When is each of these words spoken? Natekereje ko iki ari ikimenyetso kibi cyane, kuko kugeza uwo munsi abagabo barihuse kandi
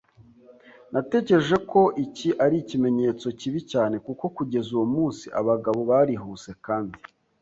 Natekereje 0.93 1.55
ko 1.71 1.81
iki 2.05 2.29
ari 2.43 2.55
ikimenyetso 2.63 3.27
kibi 3.39 3.59
cyane, 3.71 3.95
kuko 4.05 4.23
kugeza 4.35 4.69
uwo 4.77 4.87
munsi 4.95 5.25
abagabo 5.39 5.79
barihuse 5.91 6.49
kandi 6.65 6.97